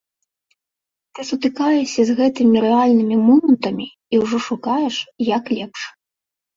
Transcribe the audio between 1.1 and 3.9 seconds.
Ты сутыкаешся з гэтымі рэальнымі момантамі,